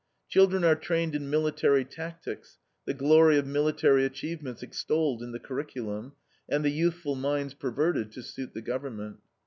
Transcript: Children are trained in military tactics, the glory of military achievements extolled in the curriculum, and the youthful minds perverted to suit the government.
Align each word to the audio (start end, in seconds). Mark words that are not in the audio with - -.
Children 0.29 0.63
are 0.63 0.73
trained 0.75 1.13
in 1.13 1.29
military 1.29 1.85
tactics, 1.85 2.57
the 2.85 2.93
glory 2.95 3.37
of 3.37 3.45
military 3.45 4.03
achievements 4.03 4.63
extolled 4.63 5.21
in 5.21 5.31
the 5.31 5.39
curriculum, 5.39 6.13
and 6.49 6.65
the 6.65 6.71
youthful 6.71 7.13
minds 7.15 7.53
perverted 7.53 8.11
to 8.13 8.23
suit 8.23 8.55
the 8.55 8.63
government. 8.63 9.17